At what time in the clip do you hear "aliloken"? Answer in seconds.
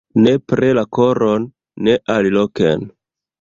2.15-2.89